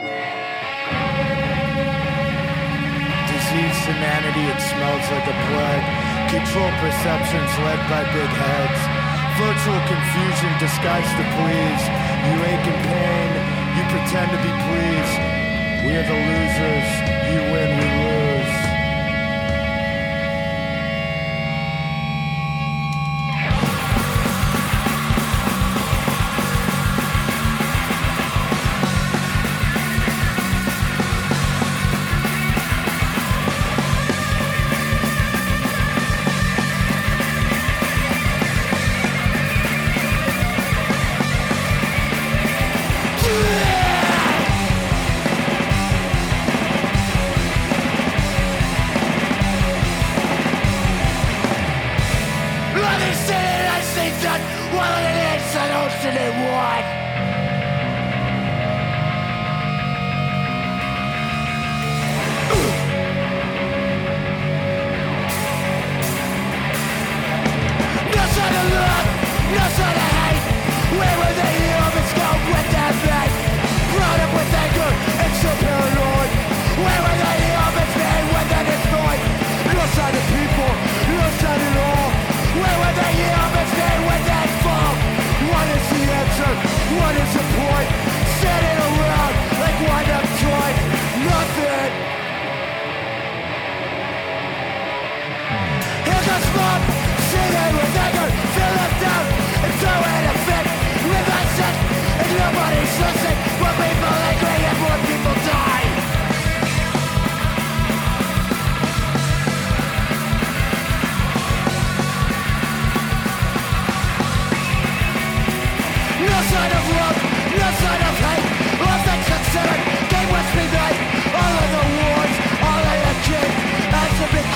[0.00, 0.16] Diseased
[3.84, 5.84] humanity, it smells like a plague.
[6.32, 8.80] Control perceptions led by big heads.
[9.36, 11.84] Virtual confusion disguised to please.
[12.32, 13.30] You ache in pain,
[13.76, 15.20] you pretend to be pleased.
[15.84, 16.88] We are the losers,
[17.28, 18.19] you win, we lose.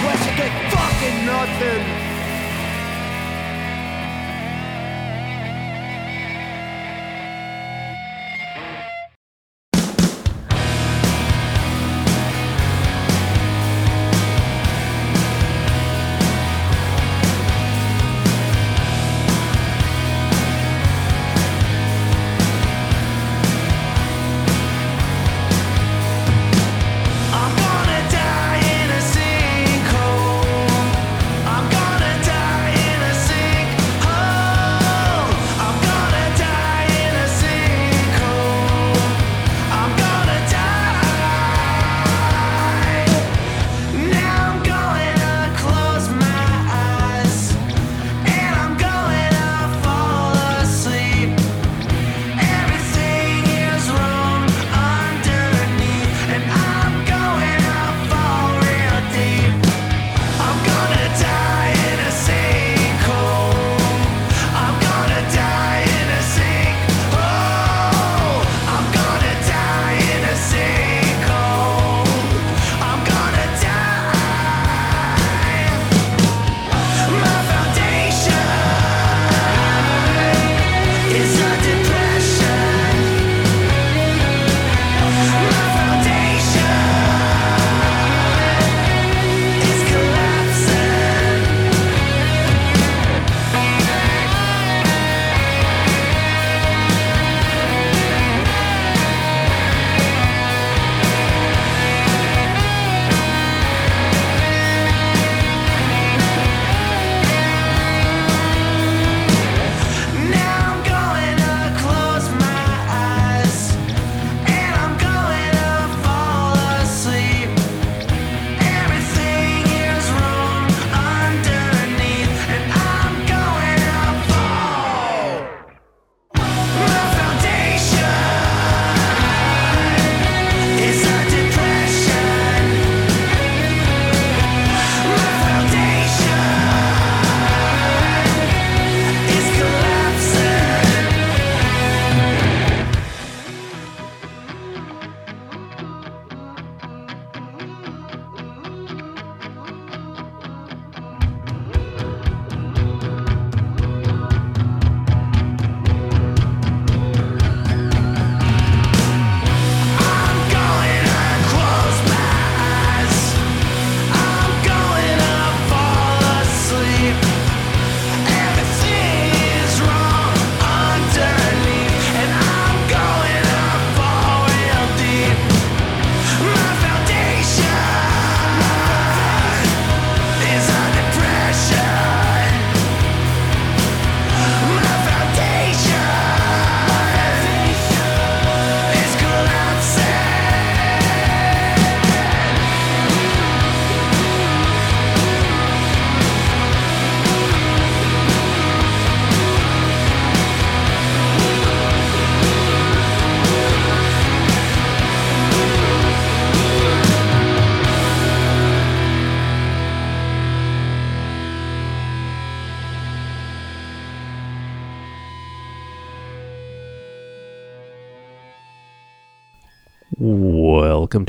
[0.04, 2.13] question, get fucking nothing.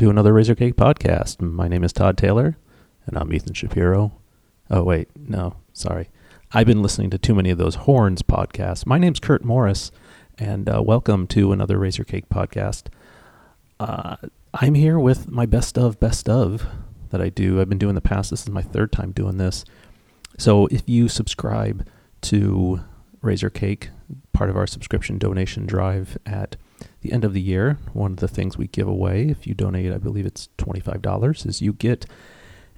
[0.06, 1.42] To another Razorcake podcast.
[1.42, 2.60] My name is Todd Taylor,
[3.08, 4.12] and I'm Ethan Shapiro.
[4.70, 6.12] Oh, wait, no, sorry.
[6.52, 8.86] I've been listening to too many of those horns podcasts.
[8.86, 9.92] My name's Kurt Morris,
[10.38, 12.90] and uh, welcome to another Razorcake podcast.
[13.80, 14.18] Uh,
[14.54, 16.68] I'm here with my best of best of
[17.10, 17.60] that I do.
[17.60, 18.30] I've been doing the past.
[18.30, 19.66] This is my third time doing this.
[20.38, 21.84] So if you subscribe
[22.22, 22.80] to
[23.24, 23.88] Razorcake,
[24.34, 26.58] part of our subscription donation drive at
[27.06, 29.94] the end of the year, one of the things we give away, if you donate,
[29.94, 32.08] I believe it's $25, is you get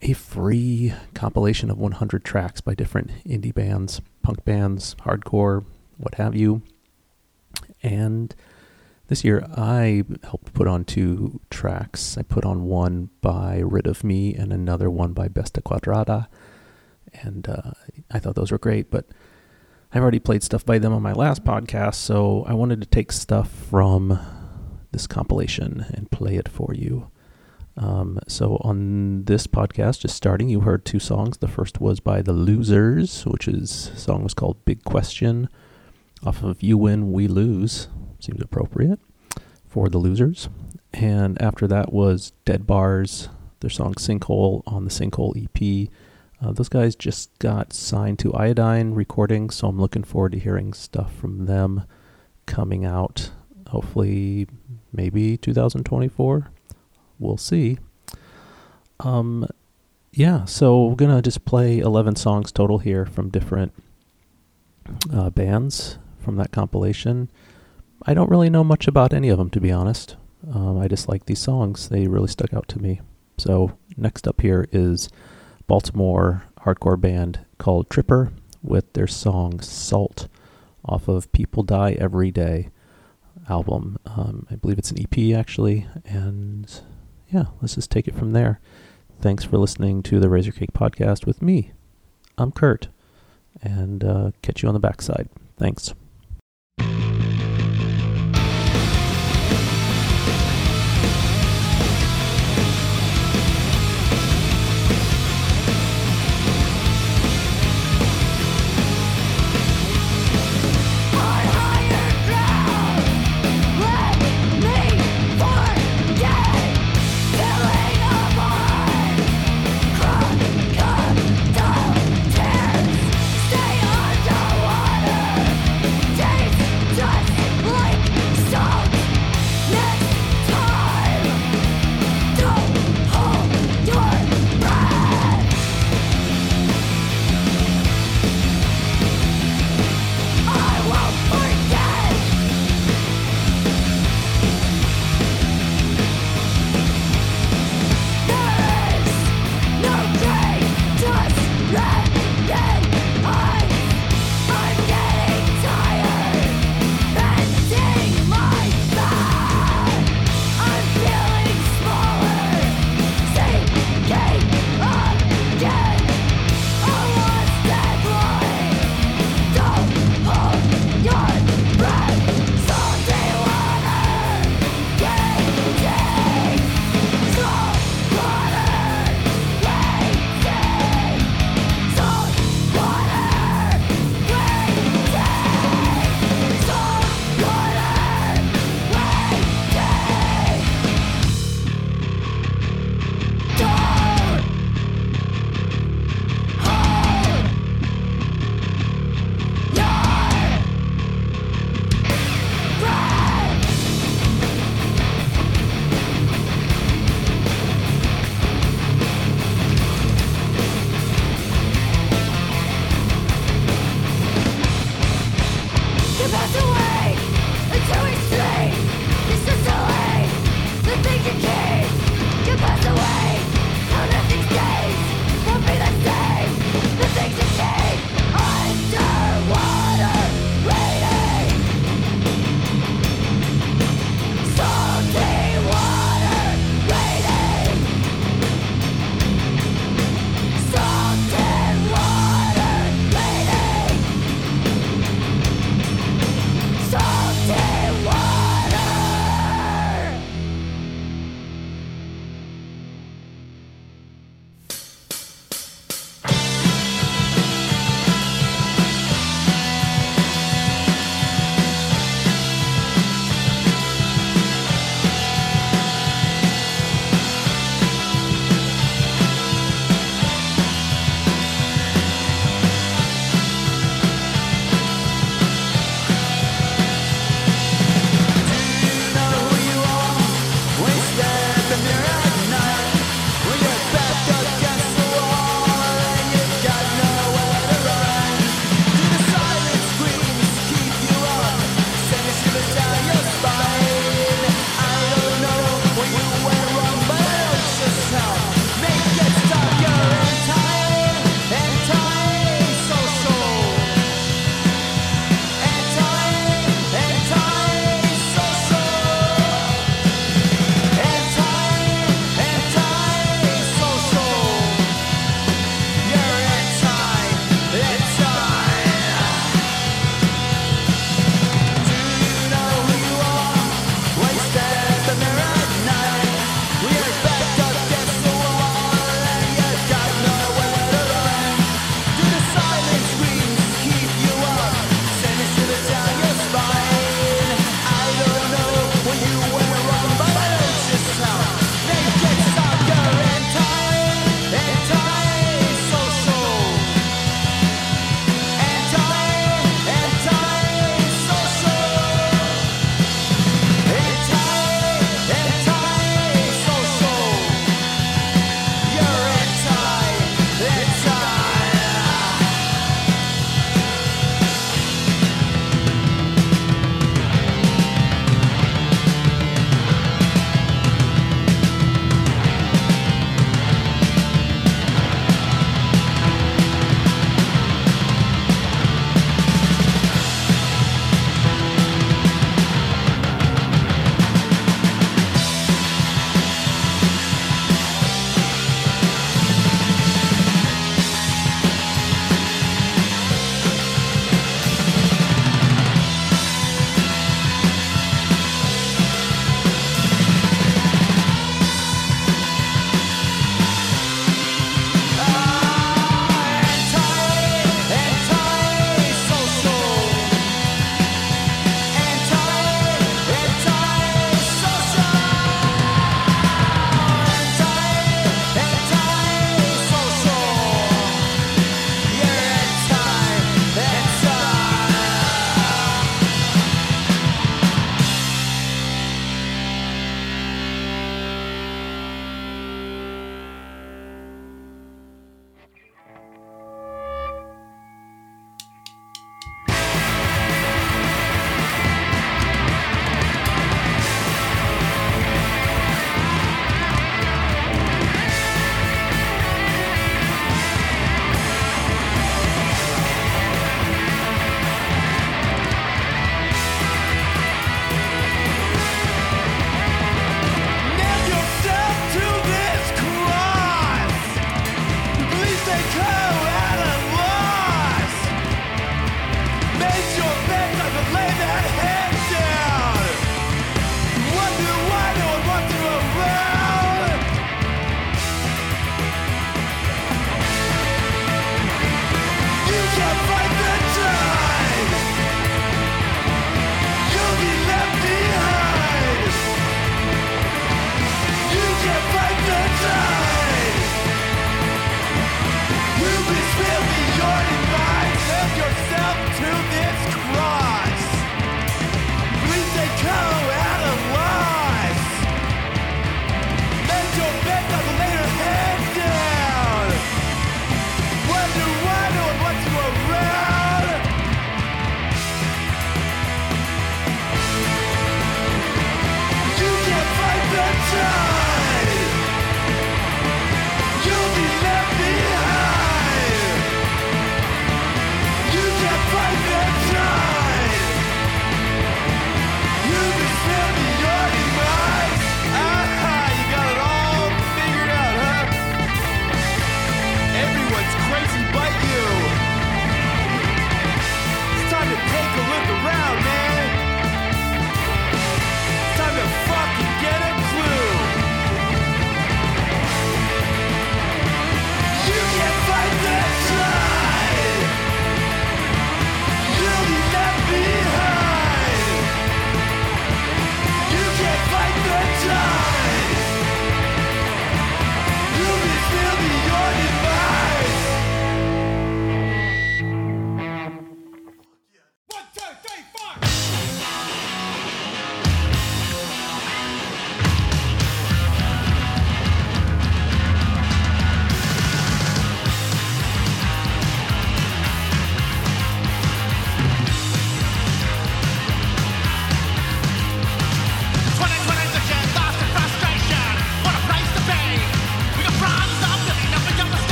[0.00, 5.64] a free compilation of 100 tracks by different indie bands, punk bands, hardcore,
[5.98, 6.62] what have you.
[7.82, 8.34] And
[9.08, 12.16] this year I helped put on two tracks.
[12.16, 16.28] I put on one by Rid of Me and another one by Besta Quadrada.
[17.12, 17.72] And uh,
[18.10, 19.04] I thought those were great, but
[19.94, 23.12] I've already played stuff by them on my last podcast, so I wanted to take
[23.12, 24.18] stuff from
[24.90, 27.12] this compilation and play it for you.
[27.76, 31.36] Um, so on this podcast, just starting, you heard two songs.
[31.36, 35.48] The first was by The Losers, which is song was called Big Question,
[36.24, 37.86] off of You Win, We Lose.
[38.18, 38.98] Seems appropriate
[39.68, 40.48] for The Losers.
[40.92, 43.28] And after that was Dead Bars,
[43.60, 45.88] their song Sinkhole on the Sinkhole EP.
[46.44, 50.74] Uh, those guys just got signed to Iodine Recordings, so I'm looking forward to hearing
[50.74, 51.84] stuff from them
[52.44, 53.30] coming out.
[53.68, 54.46] Hopefully,
[54.92, 56.50] maybe 2024.
[57.18, 57.78] We'll see.
[59.00, 59.48] Um,
[60.12, 63.72] yeah, so we're gonna just play 11 songs total here from different
[65.10, 67.30] uh, bands from that compilation.
[68.02, 70.16] I don't really know much about any of them, to be honest.
[70.52, 73.00] Um, I just like these songs; they really stuck out to me.
[73.38, 75.08] So next up here is
[75.66, 78.32] Baltimore hardcore band called Tripper
[78.62, 80.28] with their song Salt
[80.84, 82.70] off of People Die Every Day
[83.48, 83.98] album.
[84.06, 85.86] Um, I believe it's an EP actually.
[86.04, 86.70] And
[87.28, 88.60] yeah, let's just take it from there.
[89.20, 91.72] Thanks for listening to the Razorcake podcast with me.
[92.36, 92.88] I'm Kurt.
[93.62, 95.28] And uh, catch you on the backside.
[95.56, 95.94] Thanks.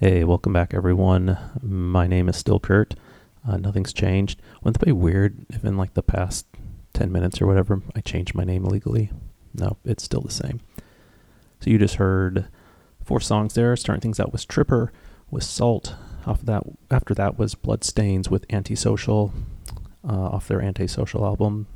[0.00, 1.36] Hey, welcome back, everyone.
[1.60, 2.94] My name is still Kurt.
[3.44, 4.40] Uh, nothing's changed.
[4.62, 6.46] Wouldn't it be weird if in like the past
[6.92, 9.10] 10 minutes or whatever I changed my name illegally?
[9.54, 10.60] No, it's still the same.
[11.58, 12.46] So you just heard
[13.02, 13.74] four songs there.
[13.74, 14.92] Starting things out was Tripper
[15.32, 15.96] with Salt.
[16.26, 19.32] Off of that, after that was Bloodstains with Antisocial
[20.08, 21.66] uh, off their Antisocial album.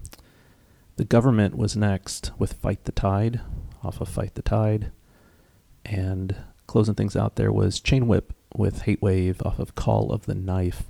[0.95, 3.41] The Government was next with Fight the Tide
[3.83, 4.93] off of Fight the Tide.
[5.85, 6.37] And
[6.73, 10.35] closing things out there was Chain Whip with Hate Wave off of Call of the
[10.35, 10.85] Knife.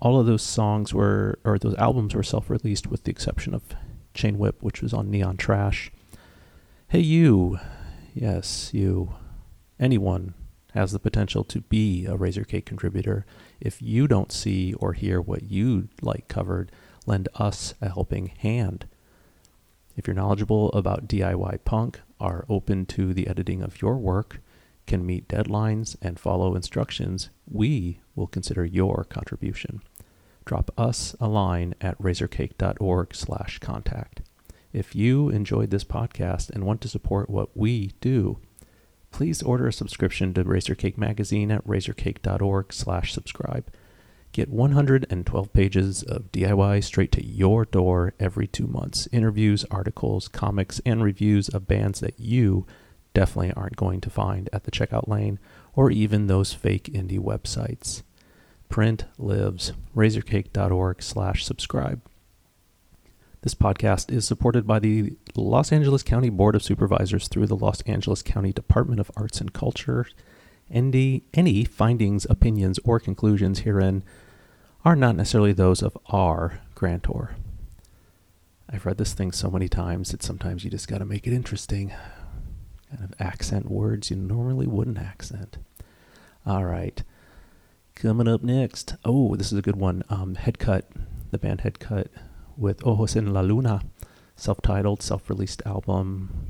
[0.00, 3.62] All of those songs were, or those albums were self released with the exception of
[4.14, 5.92] Chain Whip, which was on Neon Trash.
[6.88, 7.60] Hey, you.
[8.12, 9.14] Yes, you.
[9.78, 10.34] Anyone
[10.74, 13.24] has the potential to be a Razorcake contributor.
[13.60, 16.72] If you don't see or hear what you'd like covered,
[17.06, 18.86] lend us a helping hand.
[19.96, 24.40] If you're knowledgeable about DIY punk, are open to the editing of your work,
[24.92, 29.80] can meet deadlines, and follow instructions, we will consider your contribution.
[30.44, 34.20] Drop us a line at razorcake.org/contact.
[34.70, 38.36] If you enjoyed this podcast and want to support what we do,
[39.10, 43.72] please order a subscription to Razorcake Magazine at razorcake.org/subscribe.
[44.32, 49.08] Get 112 pages of DIY straight to your door every two months.
[49.10, 52.66] Interviews, articles, comics, and reviews of bands that you
[53.14, 55.38] definitely aren't going to find at the checkout lane
[55.74, 58.02] or even those fake indie websites.
[58.68, 59.72] Print lives.
[59.94, 62.00] Razorcake.org slash subscribe.
[63.42, 67.80] This podcast is supported by the Los Angeles County Board of Supervisors through the Los
[67.82, 70.06] Angeles County Department of Arts and Culture.
[70.70, 74.04] Any, any findings, opinions, or conclusions herein
[74.84, 77.36] are not necessarily those of our grantor.
[78.70, 81.34] I've read this thing so many times that sometimes you just got to make it
[81.34, 81.92] interesting.
[82.92, 85.56] Kind of accent words you normally wouldn't accent.
[86.44, 87.02] All right.
[87.94, 88.96] Coming up next.
[89.02, 90.02] Oh, this is a good one.
[90.10, 90.82] Um, Headcut,
[91.30, 92.08] the band Headcut
[92.56, 93.82] with Ojos en la Luna,
[94.36, 96.48] self titled, self released album.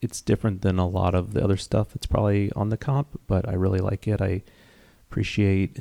[0.00, 3.48] It's different than a lot of the other stuff that's probably on the comp, but
[3.48, 4.20] I really like it.
[4.20, 4.42] I
[5.10, 5.80] appreciate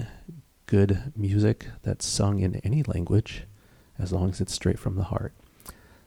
[0.66, 3.44] good music that's sung in any language
[4.00, 5.34] as long as it's straight from the heart.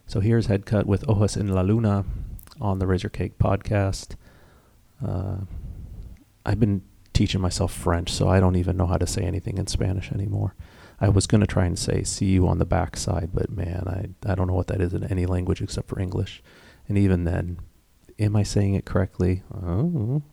[0.07, 2.03] So here's Headcut with Ojos en la Luna
[2.59, 4.15] on the Razorcake podcast.
[5.05, 5.37] Uh,
[6.45, 6.81] I've been
[7.13, 10.55] teaching myself French, so I don't even know how to say anything in Spanish anymore.
[10.99, 14.31] I was going to try and say see you on the backside, but man, I,
[14.31, 16.41] I don't know what that is in any language except for English.
[16.87, 17.59] And even then,
[18.17, 19.43] am I saying it correctly?
[19.53, 20.23] Oh.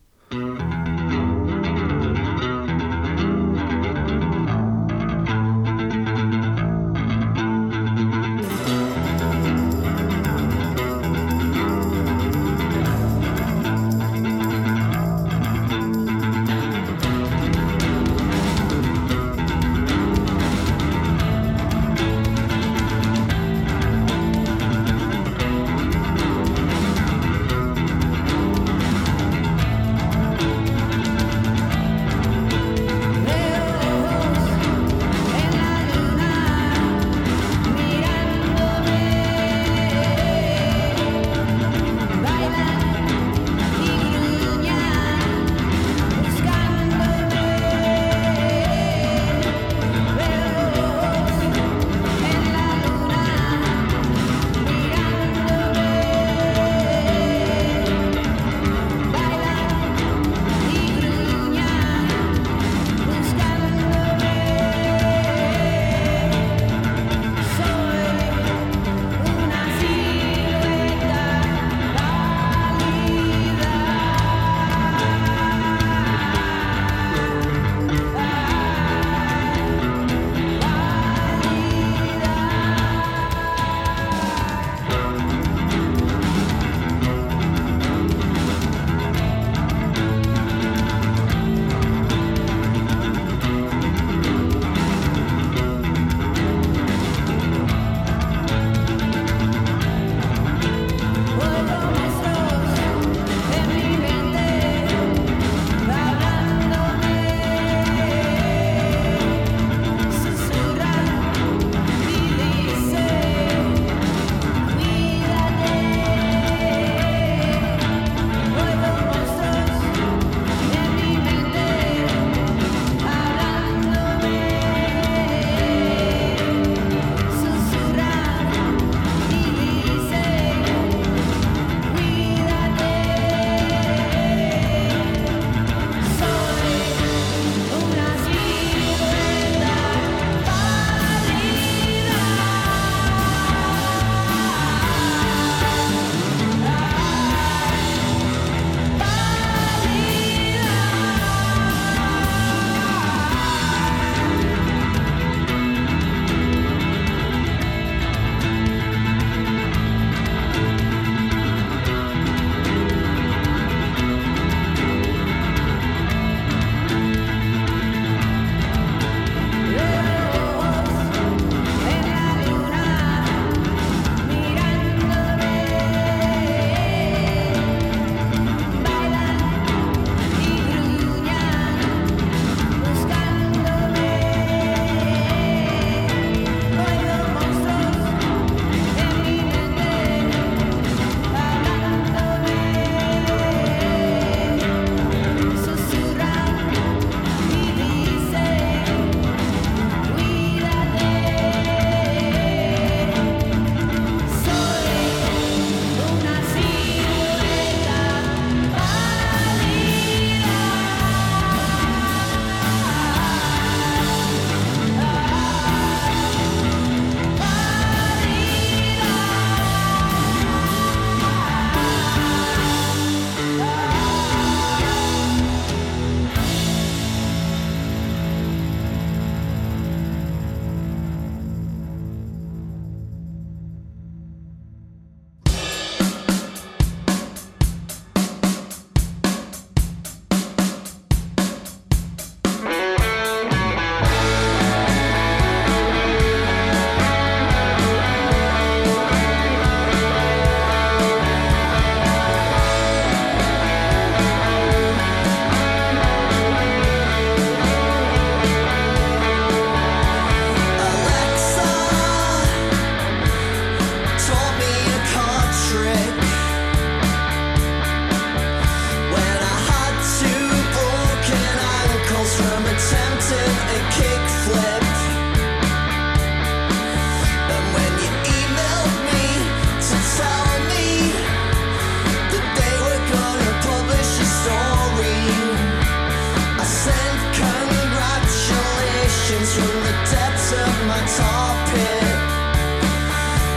[289.25, 292.15] questions from the depths of my top pit.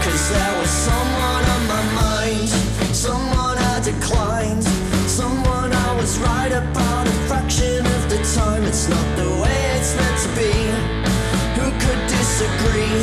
[0.03, 2.49] Cause there was someone on my mind,
[2.95, 4.63] someone I declined,
[5.07, 8.63] someone I was right about a fraction of the time.
[8.63, 10.53] It's not the way it's meant to be.
[11.57, 13.01] Who could disagree?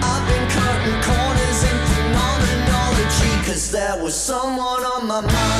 [0.00, 5.59] I've been cutting corners in phenomenology, cause there was someone on my mind.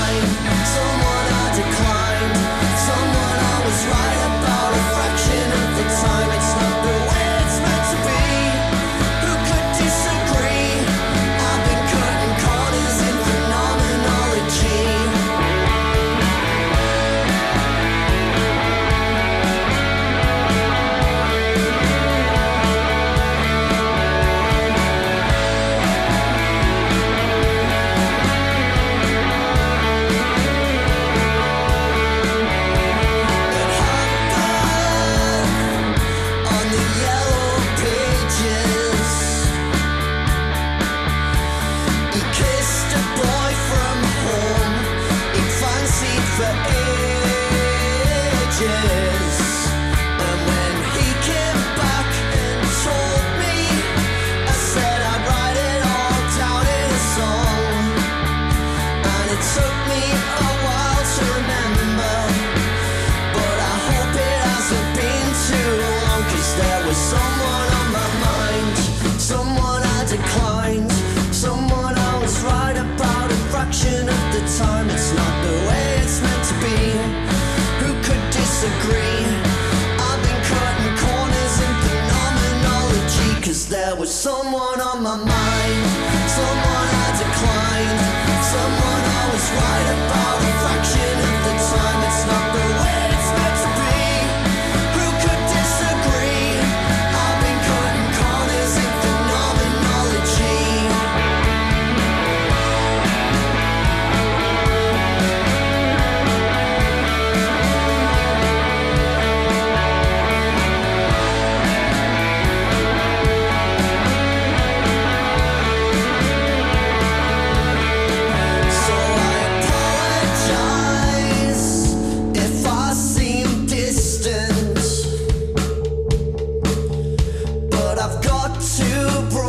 [128.42, 129.39] ought to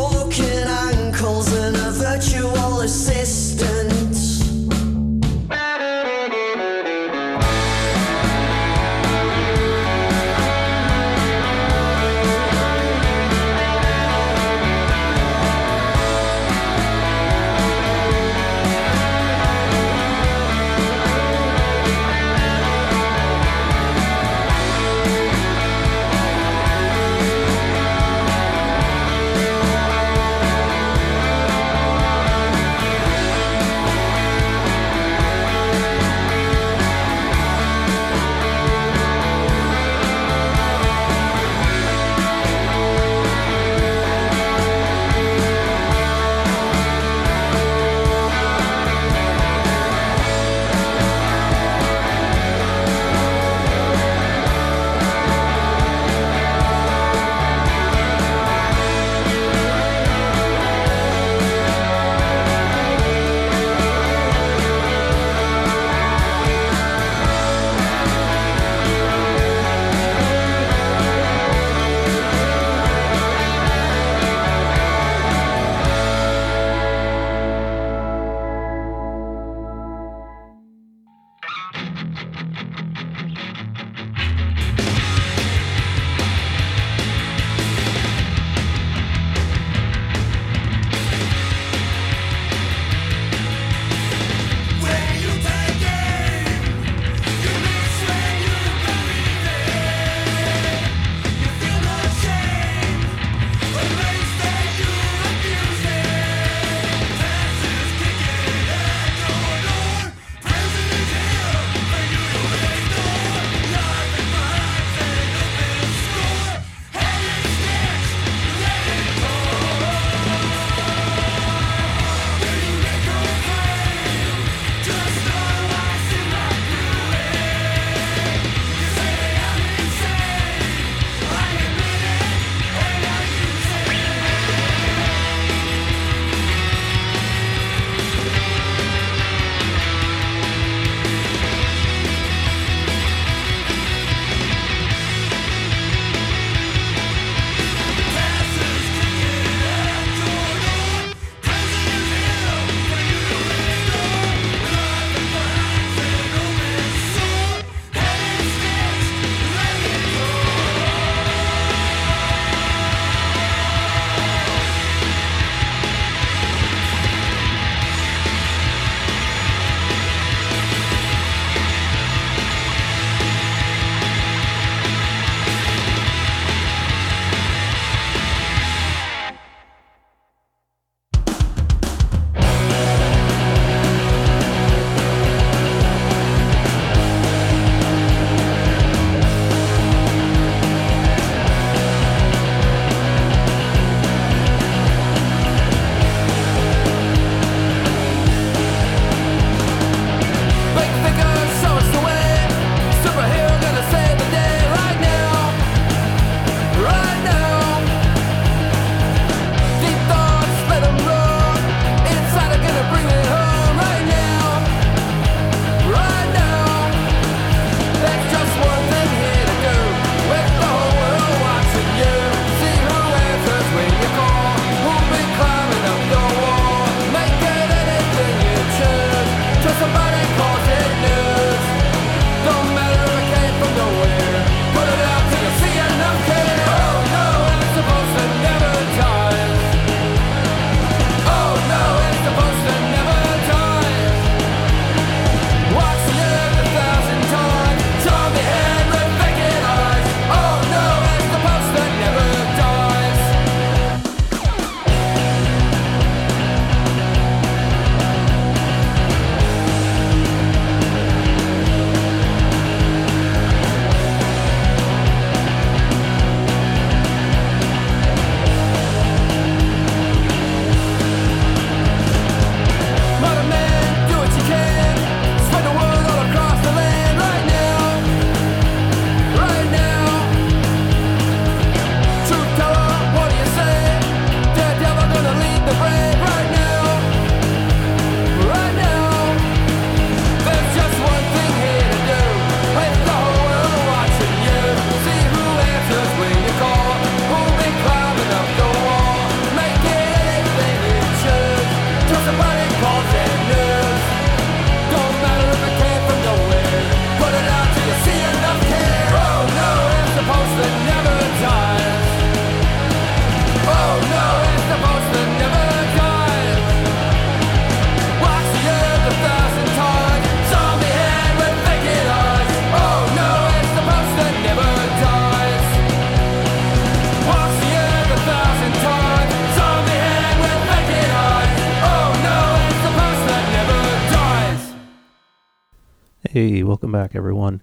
[336.41, 337.61] Hey, welcome back, everyone.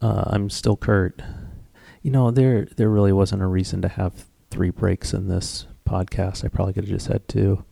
[0.00, 1.20] Uh, I'm still Kurt.
[2.00, 6.42] You know, there there really wasn't a reason to have three breaks in this podcast.
[6.42, 7.62] I probably could have just had two.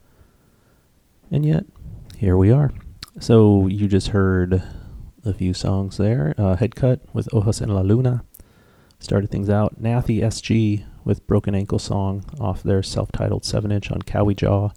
[1.30, 1.64] And yet,
[2.18, 2.72] here we are.
[3.18, 4.62] So you just heard
[5.24, 6.34] a few songs there.
[6.36, 8.22] Uh, Headcut with Ojos en la Luna
[8.98, 9.80] started things out.
[9.80, 14.72] Nathy SG with Broken Ankle Song off their self-titled 7-inch on Cowie Jaw.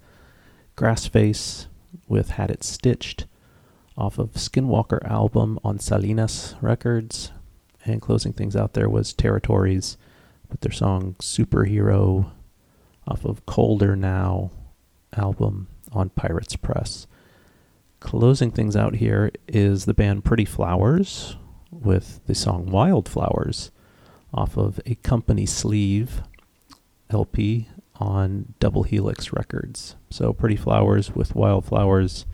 [0.78, 1.66] Grassface
[2.08, 3.26] with Had It Stitched
[3.98, 7.32] off of Skinwalker album on Salinas Records.
[7.84, 9.98] And closing things out there was Territories
[10.48, 12.30] with their song Superhero
[13.06, 14.52] off of Colder Now
[15.12, 17.06] album on Pirates Press.
[18.00, 21.36] Closing things out here is the band Pretty Flowers
[21.72, 23.72] with the song Wildflowers
[24.32, 26.22] off of a company sleeve
[27.10, 29.96] LP on Double Helix Records.
[30.10, 32.26] So Pretty Flowers with Wildflowers.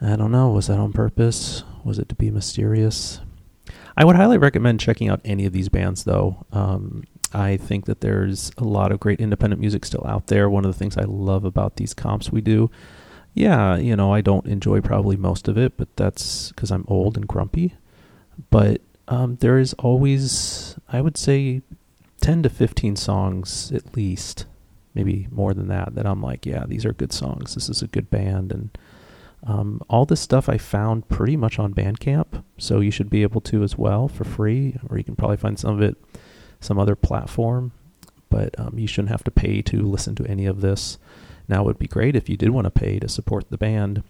[0.00, 1.64] I don't know, was that on purpose?
[1.84, 3.20] Was it to be mysterious?
[3.96, 6.46] I would highly recommend checking out any of these bands though.
[6.52, 10.48] Um, I think that there's a lot of great independent music still out there.
[10.48, 12.70] One of the things I love about these comps we do,
[13.34, 17.16] yeah, you know, I don't enjoy probably most of it, but that's because I'm old
[17.16, 17.74] and grumpy.
[18.50, 21.62] But um, there is always, I would say,
[22.20, 24.46] 10 to 15 songs at least,
[24.94, 27.54] maybe more than that, that I'm like, yeah, these are good songs.
[27.54, 28.52] This is a good band.
[28.52, 28.70] And
[29.46, 33.40] um, all this stuff I found pretty much on Bandcamp, so you should be able
[33.42, 35.96] to as well for free, or you can probably find some of it
[36.60, 37.72] some other platform.
[38.30, 40.98] But um, you shouldn't have to pay to listen to any of this.
[41.48, 44.02] Now, it would be great if you did want to pay to support the band,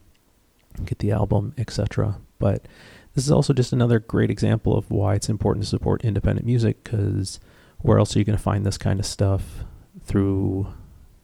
[0.85, 2.17] get the album, etc.
[2.41, 2.67] But
[3.15, 6.83] this is also just another great example of why it's important to support independent music
[6.83, 7.39] because
[7.79, 9.65] where else are you going to find this kind of stuff
[10.05, 10.67] through,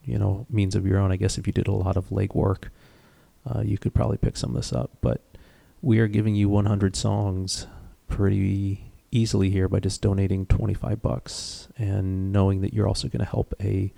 [0.05, 1.11] you know, means of your own?
[1.11, 2.69] I guess if you did a lot of legwork,
[3.47, 4.91] uh, you could probably pick some of this up.
[5.01, 5.21] But
[5.83, 7.67] we are giving you 100 songs
[8.09, 13.31] pretty easily here by just donating 25 bucks and knowing that you're also going to
[13.31, 13.93] help a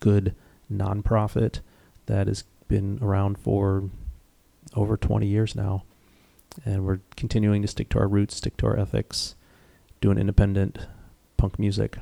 [0.00, 0.34] good
[0.72, 1.60] nonprofit
[2.06, 3.90] that has been around for
[4.74, 5.84] over 20 years now.
[6.64, 9.34] And we're continuing to stick to our roots, stick to our ethics,
[10.00, 10.86] doing independent
[11.36, 11.98] punk music.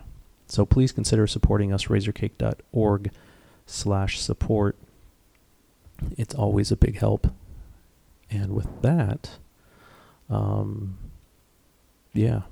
[0.48, 3.10] So please consider supporting us, razorcake.org
[3.66, 4.76] slash support.
[6.16, 7.28] It's always a big help.
[8.30, 9.38] And with that,
[10.28, 10.98] um,
[12.12, 12.42] yeah.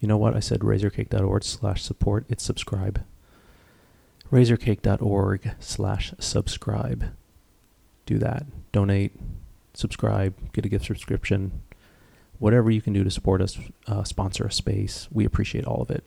[0.00, 0.34] You know what?
[0.34, 2.26] I said razorcake.org slash support.
[2.28, 3.04] It's subscribe.
[4.30, 7.12] Razorcake.org slash subscribe.
[8.06, 8.46] Do that.
[8.72, 9.12] Donate,
[9.74, 11.62] subscribe, get a gift subscription.
[12.38, 15.08] Whatever you can do to support us, uh, sponsor a space.
[15.12, 16.02] We appreciate all of it.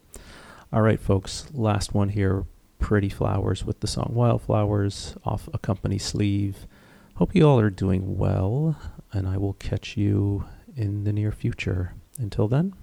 [0.73, 1.45] All right, folks.
[1.53, 2.45] Last one here.
[2.79, 6.67] Pretty Flowers with the song Wildflowers off a company sleeve.
[7.15, 8.77] Hope you all are doing well,
[9.11, 10.45] and I will catch you
[10.75, 11.93] in the near future.
[12.17, 12.73] Until then,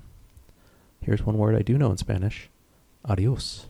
[1.00, 2.48] here's one word I do know in Spanish
[3.04, 3.66] adios.